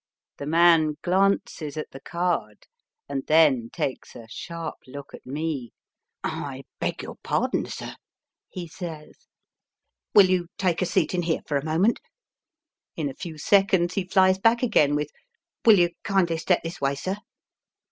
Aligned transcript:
The 0.39 0.47
man 0.47 0.95
glances 1.03 1.77
at 1.77 1.91
the 1.91 1.99
card, 1.99 2.65
and 3.07 3.23
then 3.27 3.69
takes 3.71 4.15
a 4.15 4.25
sharp 4.27 4.77
look 4.87 5.13
at 5.13 5.27
me." 5.27 5.73
I 6.23 6.63
beg 6.79 7.03
your 7.03 7.17
pardon, 7.21 7.67
sir," 7.67 7.95
he 8.49 8.67
says," 8.67 9.27
will 10.15 10.25
you 10.25 10.47
take 10.57 10.81
a 10.81 10.87
seat 10.87 11.13
in 11.13 11.21
here 11.21 11.41
for 11.45 11.55
a 11.55 11.63
moment?" 11.63 11.99
In 12.95 13.09
a 13.09 13.13
few 13.13 13.37
seconds 13.37 13.93
he 13.93 14.03
flies 14.03 14.39
back 14.39 14.63
again 14.63 14.95
with 14.95 15.11
"Will 15.65 15.77
you 15.77 15.91
kindly 16.03 16.37
step 16.37 16.63
this 16.63 16.81
way, 16.81 16.95
sir?" 16.95 17.17